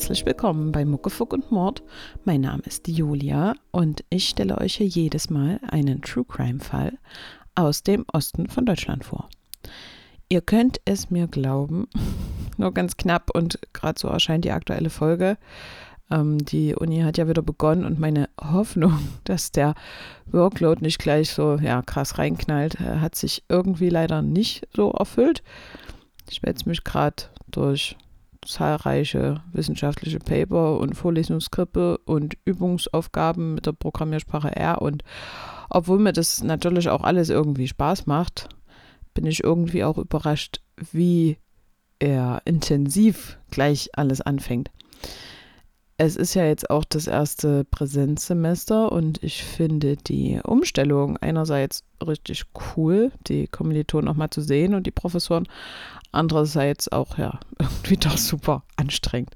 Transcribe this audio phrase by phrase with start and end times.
[0.00, 1.82] Herzlich willkommen bei Muckefuck und Mord.
[2.24, 6.96] Mein Name ist Julia und ich stelle euch hier jedes Mal einen True Crime Fall
[7.54, 9.28] aus dem Osten von Deutschland vor.
[10.30, 11.86] Ihr könnt es mir glauben,
[12.56, 15.36] nur ganz knapp und gerade so erscheint die aktuelle Folge.
[16.10, 19.74] Ähm, die Uni hat ja wieder begonnen und meine Hoffnung, dass der
[20.24, 25.42] Workload nicht gleich so ja, krass reinknallt, äh, hat sich irgendwie leider nicht so erfüllt.
[26.30, 27.98] Ich wälze mich gerade durch
[28.46, 34.82] zahlreiche wissenschaftliche Paper und Vorlesungskrippe und Übungsaufgaben mit der Programmiersprache R.
[34.82, 35.02] Und
[35.68, 38.48] obwohl mir das natürlich auch alles irgendwie Spaß macht,
[39.14, 40.60] bin ich irgendwie auch überrascht,
[40.92, 41.38] wie
[41.98, 44.70] er intensiv gleich alles anfängt
[46.02, 52.44] es ist ja jetzt auch das erste Präsenzsemester und ich finde die Umstellung einerseits richtig
[52.74, 55.46] cool, die Kommilitonen nochmal zu sehen und die Professoren,
[56.12, 59.34] andererseits auch ja irgendwie doch super anstrengend.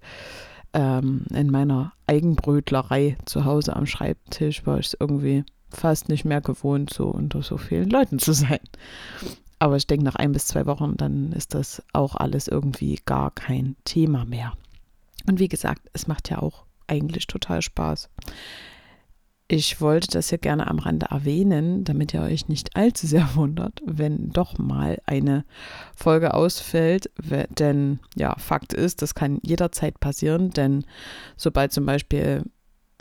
[0.73, 6.41] Ähm, in meiner Eigenbrötlerei zu Hause am Schreibtisch war ich es irgendwie fast nicht mehr
[6.41, 8.61] gewohnt, so unter so vielen Leuten zu sein.
[9.59, 13.31] Aber ich denke, nach ein bis zwei Wochen, dann ist das auch alles irgendwie gar
[13.31, 14.55] kein Thema mehr.
[15.27, 18.11] Und wie gesagt, es macht ja auch eigentlich total Spaß.
[19.47, 23.81] Ich wollte das ja gerne am Rande erwähnen, damit ihr euch nicht allzu sehr wundert,
[23.85, 25.45] wenn doch mal eine
[25.95, 27.11] Folge ausfällt.
[27.59, 30.85] Denn ja, Fakt ist, das kann jederzeit passieren, denn
[31.37, 32.43] sobald zum Beispiel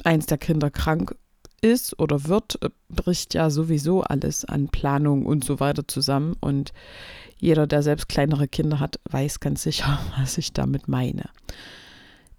[0.03, 1.15] eins der Kinder krank
[1.61, 6.35] ist oder wird, äh, bricht ja sowieso alles an Planung und so weiter zusammen.
[6.41, 6.73] Und
[7.37, 11.29] jeder, der selbst kleinere Kinder hat, weiß ganz sicher, was ich damit meine.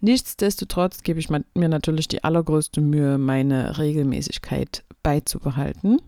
[0.05, 5.99] Nichtsdestotrotz gebe ich mir natürlich die allergrößte Mühe, meine Regelmäßigkeit beizubehalten.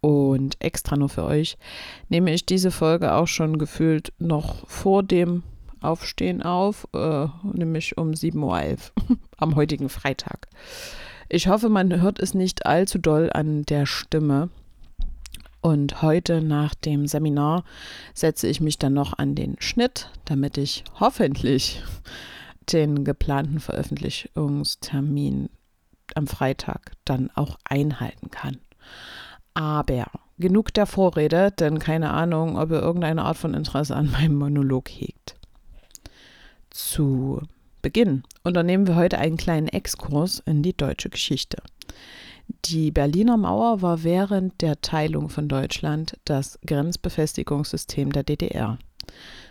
[0.00, 1.58] Und extra nur für euch
[2.08, 5.42] nehme ich diese Folge auch schon gefühlt noch vor dem
[5.80, 10.46] Aufstehen auf, äh, nämlich um 7.11 Uhr am heutigen Freitag.
[11.28, 14.50] Ich hoffe, man hört es nicht allzu doll an der Stimme.
[15.62, 17.64] Und heute nach dem Seminar
[18.14, 21.82] setze ich mich dann noch an den Schnitt, damit ich hoffentlich
[22.72, 25.50] den geplanten Veröffentlichungstermin
[26.14, 28.58] am Freitag dann auch einhalten kann.
[29.54, 30.06] Aber
[30.38, 34.88] genug der Vorrede, denn keine Ahnung, ob ihr irgendeine Art von Interesse an meinem Monolog
[34.88, 35.36] hegt.
[36.70, 37.40] Zu
[37.82, 41.62] Beginn unternehmen wir heute einen kleinen Exkurs in die deutsche Geschichte.
[42.64, 48.78] Die Berliner Mauer war während der Teilung von Deutschland das Grenzbefestigungssystem der DDR.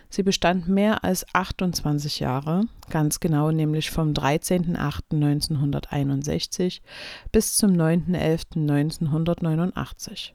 [0.08, 6.80] Sie bestand mehr als 28 Jahre, ganz genau nämlich vom 13.08.1961
[7.32, 10.30] bis zum 9.11.1989.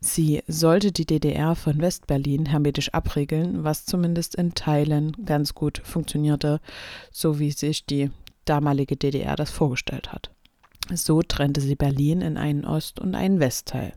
[0.00, 6.60] Sie sollte die DDR von Westberlin hermetisch abriegeln, was zumindest in Teilen ganz gut funktionierte,
[7.10, 8.10] so wie sich die
[8.44, 10.30] damalige DDR das vorgestellt hat.
[10.92, 13.92] So trennte sie Berlin in einen Ost- und einen Westteil.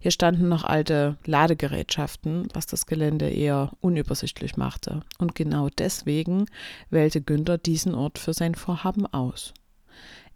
[0.00, 5.02] Hier standen noch alte Ladegerätschaften, was das Gelände eher unübersichtlich machte.
[5.18, 6.46] Und genau deswegen
[6.90, 9.54] wählte Günther diesen Ort für sein Vorhaben aus.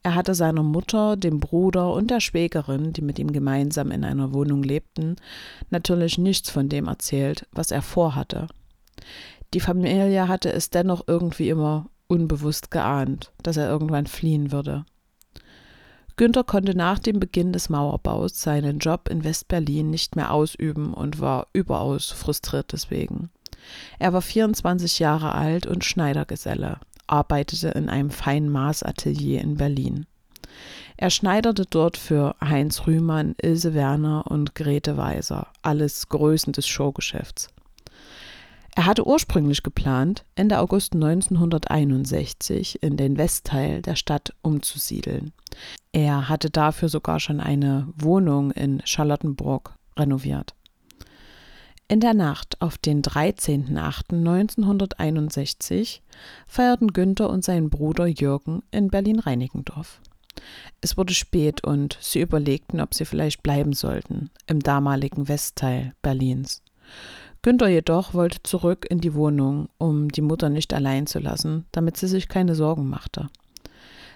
[0.04, 4.32] Er hatte seiner Mutter, dem Bruder und der Schwägerin, die mit ihm gemeinsam in einer
[4.32, 5.16] Wohnung lebten,
[5.70, 8.46] natürlich nichts von dem erzählt, was er vorhatte.
[9.52, 14.84] Die Familie hatte es dennoch irgendwie immer unbewusst geahnt, dass er irgendwann fliehen würde.
[16.16, 21.20] Günther konnte nach dem Beginn des Mauerbaus seinen Job in Westberlin nicht mehr ausüben und
[21.20, 23.30] war überaus frustriert deswegen.
[23.98, 30.06] Er war 24 Jahre alt und Schneidergeselle arbeitete in einem feinen Maßatelier in Berlin.
[30.98, 37.48] Er schneiderte dort für Heinz Rühmann, Ilse Werner und Grete Weiser, alles Größen des Showgeschäfts.
[38.74, 45.34] Er hatte ursprünglich geplant, Ende August 1961 in den Westteil der Stadt umzusiedeln.
[45.92, 50.54] Er hatte dafür sogar schon eine Wohnung in Charlottenburg renoviert.
[51.86, 56.00] In der Nacht auf den 13.08.1961
[56.46, 60.00] feierten Günther und sein Bruder Jürgen in Berlin-Reinickendorf.
[60.80, 66.62] Es wurde spät und sie überlegten, ob sie vielleicht bleiben sollten, im damaligen Westteil Berlins.
[67.42, 71.96] Günther jedoch wollte zurück in die Wohnung, um die Mutter nicht allein zu lassen, damit
[71.96, 73.28] sie sich keine Sorgen machte.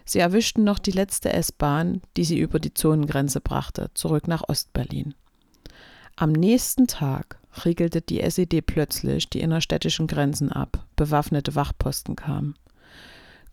[0.04, 5.14] Sie erwischten noch die letzte S-Bahn, die sie über die Zonengrenze brachte, zurück nach Ostberlin.
[6.14, 12.54] Am nächsten Tag riegelte die SED plötzlich die innerstädtischen Grenzen ab, bewaffnete Wachposten kamen.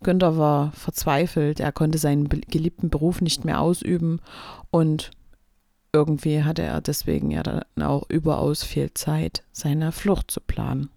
[0.04, 4.20] Günther war verzweifelt, er konnte seinen geliebten Beruf nicht mehr ausüben
[4.70, 5.10] und
[5.94, 10.90] irgendwie hatte er deswegen ja dann auch überaus viel Zeit, seine Flucht zu planen.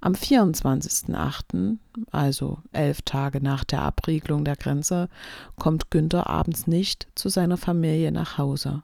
[0.00, 1.76] Am 24.08.,
[2.10, 5.08] also elf Tage nach der Abriegelung der Grenze,
[5.56, 8.82] kommt Günther abends nicht zu seiner Familie nach Hause.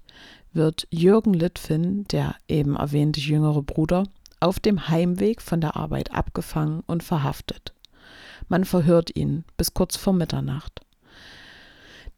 [0.53, 4.05] wird Jürgen Litfin, der eben erwähnte jüngere Bruder,
[4.41, 7.73] auf dem Heimweg von der Arbeit abgefangen und verhaftet.
[8.49, 10.81] Man verhört ihn bis kurz vor Mitternacht.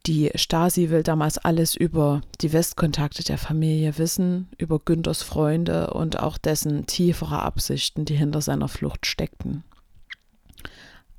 [0.06, 6.18] Die Stasi will damals alles über die Westkontakte der Familie wissen, über Günthers Freunde und
[6.18, 9.62] auch dessen tiefere Absichten, die hinter seiner Flucht steckten.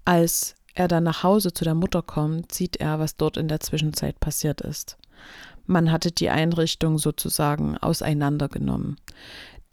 [0.04, 3.60] Als er dann nach Hause zu der Mutter kommt, sieht er, was dort in der
[3.60, 4.98] Zwischenzeit passiert ist.
[5.66, 8.98] Man hatte die Einrichtung sozusagen auseinandergenommen.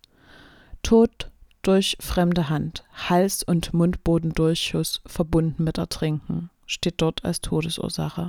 [0.85, 8.29] Tod durch fremde Hand, Hals- und Mundbodendurchschuss verbunden mit Ertrinken, steht dort als Todesursache.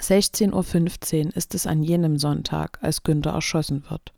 [0.00, 4.12] 16.15 Uhr ist es an jenem Sonntag, als Günther erschossen wird.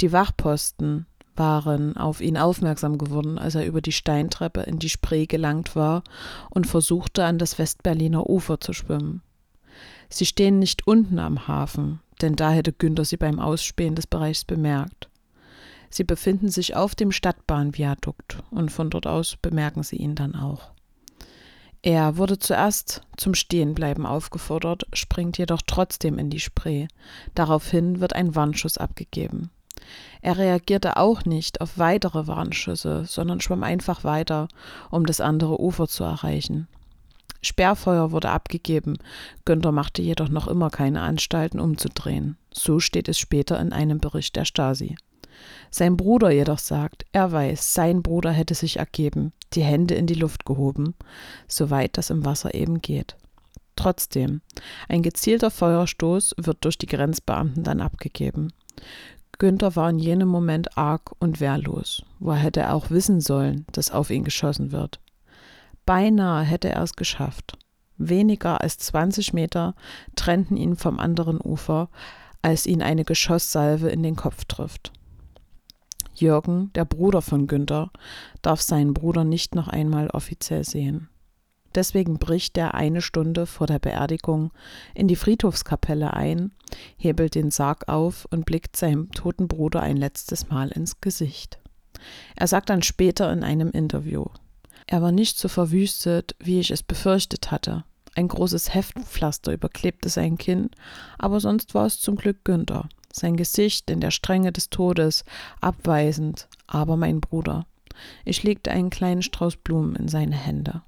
[0.00, 5.26] Die Wachposten waren auf ihn aufmerksam geworden, als er über die Steintreppe in die Spree
[5.26, 6.04] gelangt war
[6.50, 9.22] und versuchte, an das Westberliner Ufer zu schwimmen.
[10.08, 14.44] Sie stehen nicht unten am Hafen, denn da hätte Günther sie beim Ausspähen des Bereichs
[14.44, 15.08] bemerkt.
[15.90, 20.73] Sie befinden sich auf dem Stadtbahnviadukt und von dort aus bemerken sie ihn dann auch.
[21.86, 26.86] Er wurde zuerst zum Stehenbleiben aufgefordert, springt jedoch trotzdem in die Spree.
[27.34, 29.50] Daraufhin wird ein Warnschuss abgegeben.
[30.22, 34.48] Er reagierte auch nicht auf weitere Warnschüsse, sondern schwamm einfach weiter,
[34.90, 36.68] um das andere Ufer zu erreichen.
[37.42, 38.96] Sperrfeuer wurde abgegeben,
[39.44, 42.38] Günther machte jedoch noch immer keine Anstalten umzudrehen.
[42.50, 44.96] So steht es später in einem Bericht der Stasi.
[45.70, 50.14] Sein Bruder jedoch sagt, er weiß, sein Bruder hätte sich ergeben, die Hände in die
[50.14, 50.94] Luft gehoben,
[51.48, 53.16] soweit das im Wasser eben geht.
[53.76, 54.40] Trotzdem,
[54.88, 58.52] ein gezielter Feuerstoß wird durch die Grenzbeamten dann abgegeben.
[59.38, 62.04] Günther war in jenem Moment arg und wehrlos.
[62.20, 65.00] Woher hätte er auch wissen sollen, dass auf ihn geschossen wird?
[65.86, 67.58] Beinahe hätte er es geschafft.
[67.96, 69.74] Weniger als 20 Meter
[70.16, 71.88] trennten ihn vom anderen Ufer,
[72.42, 74.92] als ihn eine Geschosssalve in den Kopf trifft.
[76.14, 77.90] Jürgen, der Bruder von Günther,
[78.42, 81.08] darf seinen Bruder nicht noch einmal offiziell sehen.
[81.74, 84.52] Deswegen bricht er eine Stunde vor der Beerdigung
[84.94, 86.52] in die Friedhofskapelle ein,
[86.96, 91.58] hebelt den Sarg auf und blickt seinem toten Bruder ein letztes Mal ins Gesicht.
[92.36, 94.26] Er sagt dann später in einem Interview,
[94.86, 97.84] er war nicht so verwüstet, wie ich es befürchtet hatte.
[98.14, 100.70] Ein großes Heftpflaster überklebte sein Kinn,
[101.18, 102.88] aber sonst war es zum Glück Günther.
[103.14, 105.24] Sein Gesicht in der Strenge des Todes,
[105.60, 107.64] abweisend, aber mein Bruder.
[108.24, 110.82] Ich legte einen kleinen Strauß Blumen in seine Hände.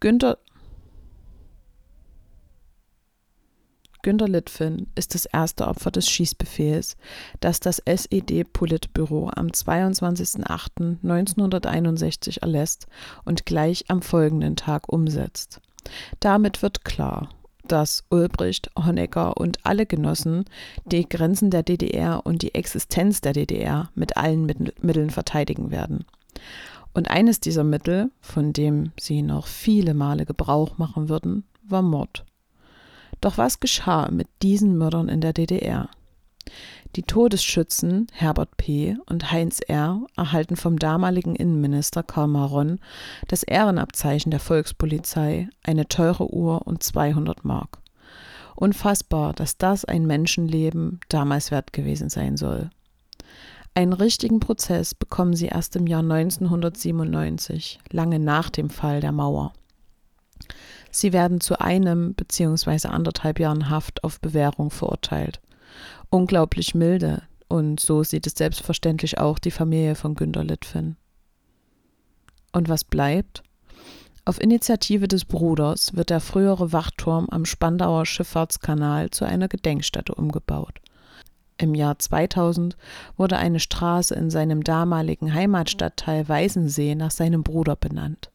[0.00, 0.36] Günther,
[4.02, 6.98] Günter Litfin ist das erste Opfer des Schießbefehls,
[7.40, 12.86] das das SED-Politbüro am 22.08.1961 erlässt
[13.24, 15.60] und gleich am folgenden Tag umsetzt.
[16.20, 17.30] Damit wird klar,
[17.68, 20.44] dass Ulbricht, Honecker und alle Genossen
[20.84, 24.46] die Grenzen der DDR und die Existenz der DDR mit allen
[24.80, 26.04] Mitteln verteidigen werden.
[26.94, 32.24] Und eines dieser Mittel, von dem sie noch viele Male Gebrauch machen würden, war Mord.
[33.20, 35.88] Doch was geschah mit diesen Mördern in der DDR?
[36.98, 38.96] Die Todesschützen Herbert P.
[39.06, 40.04] und Heinz R.
[40.16, 42.80] erhalten vom damaligen Innenminister Karl Maron
[43.28, 47.78] das Ehrenabzeichen der Volkspolizei, eine teure Uhr und 200 Mark.
[48.56, 52.68] Unfassbar, dass das ein Menschenleben damals wert gewesen sein soll.
[53.74, 59.52] Einen richtigen Prozess bekommen sie erst im Jahr 1997, lange nach dem Fall der Mauer.
[60.90, 62.88] Sie werden zu einem bzw.
[62.88, 65.40] anderthalb Jahren Haft auf Bewährung verurteilt.
[66.10, 70.96] Unglaublich milde, und so sieht es selbstverständlich auch die Familie von Günter Litfin.
[72.52, 73.42] Und was bleibt?
[74.24, 80.80] Auf Initiative des Bruders wird der frühere Wachturm am Spandauer Schifffahrtskanal zu einer Gedenkstätte umgebaut.
[81.56, 82.76] Im Jahr 2000
[83.16, 88.30] wurde eine Straße in seinem damaligen Heimatstadtteil Weißensee nach seinem Bruder benannt.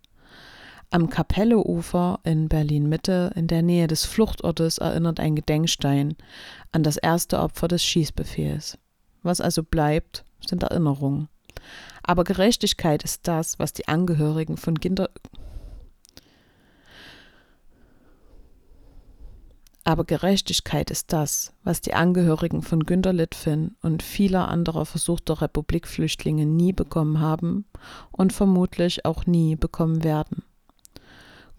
[0.93, 6.15] Am Kapelleufer in Berlin-Mitte, in der Nähe des Fluchtortes, erinnert ein Gedenkstein
[6.71, 8.77] an das erste Opfer des Schießbefehls.
[9.23, 11.29] Was also bleibt, sind Erinnerungen.
[12.03, 15.09] Aber Gerechtigkeit ist das, was die Angehörigen von Kinder
[19.83, 26.45] Aber Gerechtigkeit ist das, was die Angehörigen von Günter Litfin und vieler anderer versuchter Republikflüchtlinge
[26.45, 27.65] nie bekommen haben
[28.11, 30.43] und vermutlich auch nie bekommen werden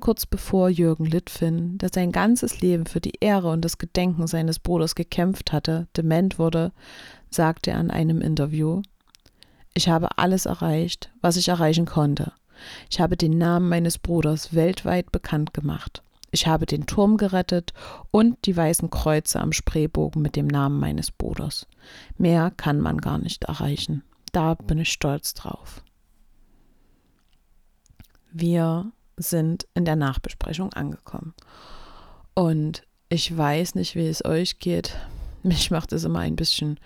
[0.04, 4.58] kurz bevor Jürgen Litfin, der sein ganzes Leben für die Ehre und das Gedenken seines
[4.58, 6.73] Bruders gekämpft hatte, dement wurde,
[7.30, 8.82] sagte er in einem Interview,
[9.73, 12.32] ich habe alles erreicht, was ich erreichen konnte.
[12.90, 16.02] Ich habe den Namen meines Bruders weltweit bekannt gemacht.
[16.30, 17.73] Ich habe den Turm gerettet
[18.11, 21.66] und die weißen Kreuze am Spreebogen mit dem Namen meines Bruders.
[22.18, 24.02] Mehr kann man gar nicht erreichen.
[24.32, 25.82] Da bin ich stolz drauf.
[28.32, 31.35] Wir sind in der Nachbesprechung angekommen.
[32.35, 34.97] Und ich weiß nicht, wie es euch geht.
[35.42, 36.80] Mich macht es immer ein bisschen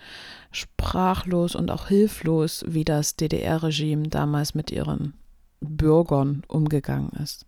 [0.51, 5.13] sprachlos und auch hilflos, wie das DDR-Regime damals mit ihren
[5.61, 7.45] Bürgern umgegangen ist.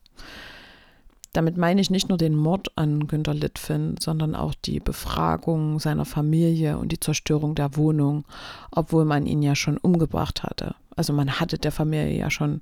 [1.34, 6.04] Damit meine ich nicht nur den Mord an Günter Litfin, sondern auch die Befragung seiner
[6.04, 8.26] Familie und die Zerstörung der Wohnung,
[8.72, 10.76] obwohl man ihn ja schon umgebracht hatte.
[10.96, 12.60] Also man hatte der Familie ja schon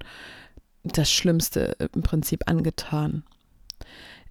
[0.83, 3.23] das Schlimmste im Prinzip angetan.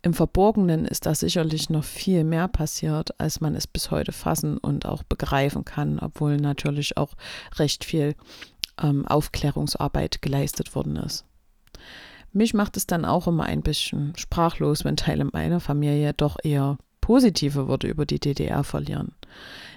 [0.03, 4.57] Im Verborgenen ist da sicherlich noch viel mehr passiert, als man es bis heute fassen
[4.59, 7.15] und auch begreifen kann, obwohl natürlich auch
[7.57, 8.15] recht viel
[8.81, 11.25] ähm, Aufklärungsarbeit geleistet worden ist.
[12.33, 16.79] Mich macht es dann auch immer ein bisschen sprachlos, wenn Teile meiner Familie doch eher
[17.09, 19.13] positive Worte über die DDR verlieren.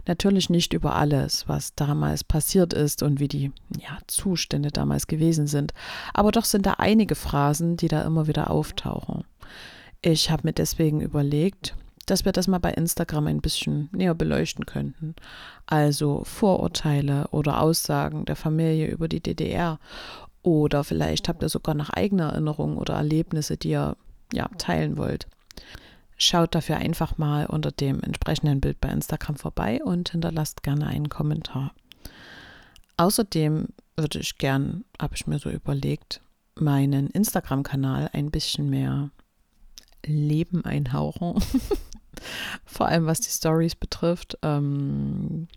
[0.05, 5.47] Natürlich nicht über alles, was damals passiert ist und wie die ja, Zustände damals gewesen
[5.47, 5.73] sind,
[6.13, 9.23] aber doch sind da einige Phrasen, die da immer wieder auftauchen.
[10.01, 11.73] Ich habe mir deswegen überlegt,
[12.05, 15.15] dass wir das mal bei Instagram ein bisschen näher beleuchten könnten.
[15.67, 19.79] Also Vorurteile oder Aussagen der Familie über die DDR.
[20.43, 23.95] Oder vielleicht habt ihr sogar noch eigene Erinnerungen oder Erlebnisse, die ihr
[24.33, 25.27] ja, teilen wollt.
[26.23, 31.09] Schaut dafür einfach mal unter dem entsprechenden Bild bei Instagram vorbei und hinterlasst gerne einen
[31.09, 31.73] Kommentar.
[32.95, 36.21] Außerdem würde ich gern, habe ich mir so überlegt,
[36.53, 39.09] meinen Instagram-Kanal ein bisschen mehr
[40.05, 41.41] Leben einhauchen.
[42.65, 44.37] Vor allem was die Stories betrifft.
[44.43, 45.47] Ähm,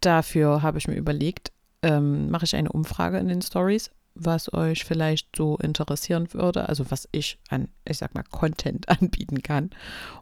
[0.00, 1.50] dafür habe ich mir überlegt,
[1.82, 6.90] ähm, mache ich eine Umfrage in den Stories was euch vielleicht so interessieren würde, also
[6.90, 9.70] was ich an, ich sag mal, Content anbieten kann.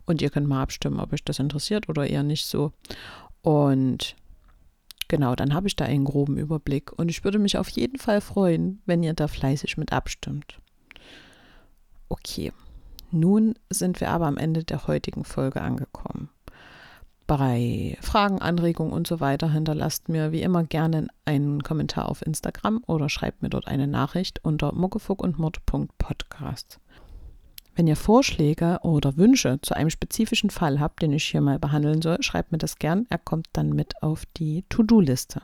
[0.05, 2.73] Und ihr könnt mal abstimmen, ob euch das interessiert oder eher nicht so.
[3.43, 4.17] Und
[5.09, 6.93] genau, dann habe ich da einen groben Überblick.
[6.93, 10.59] Und ich würde mich auf jeden Fall freuen, wenn ihr da fleißig mit abstimmt.
[12.09, 12.53] Okay,
[13.11, 16.29] nun sind wir aber am Ende der heutigen Folge angekommen.
[17.27, 22.85] Bei Fragen, Anregungen und so weiter hinterlasst mir wie immer gerne einen Kommentar auf Instagram
[22.87, 26.81] oder schreibt mir dort eine Nachricht unter muckefuckundmord.podcast.
[27.75, 32.03] Wenn ihr Vorschläge oder Wünsche zu einem spezifischen Fall habt, den ich hier mal behandeln
[32.03, 33.07] soll, schreibt mir das gern.
[33.09, 35.41] Er kommt dann mit auf die To-Do-Liste.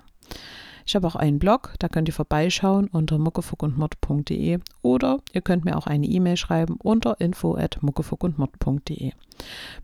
[0.87, 5.76] Ich habe auch einen Blog, da könnt ihr vorbeischauen unter muckefuckundmod.de oder ihr könnt mir
[5.76, 9.12] auch eine E-Mail schreiben unter info@muckefuckundmod.de.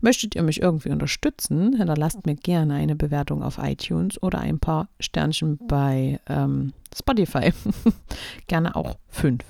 [0.01, 4.89] Möchtet ihr mich irgendwie unterstützen, hinterlasst mir gerne eine Bewertung auf iTunes oder ein paar
[4.99, 7.51] Sternchen bei ähm, Spotify.
[8.47, 9.43] gerne auch fünf.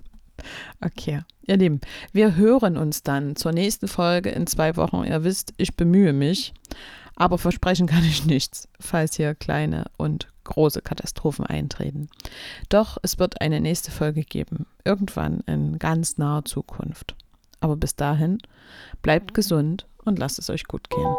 [0.84, 1.80] okay, ihr Lieben,
[2.12, 5.04] wir hören uns dann zur nächsten Folge in zwei Wochen.
[5.04, 6.52] Ihr wisst, ich bemühe mich.
[7.16, 12.08] Aber versprechen kann ich nichts, falls hier kleine und große Katastrophen eintreten.
[12.68, 17.14] Doch es wird eine nächste Folge geben, irgendwann in ganz naher Zukunft.
[17.60, 18.38] Aber bis dahin,
[19.02, 21.14] bleibt gesund und lasst es euch gut gehen.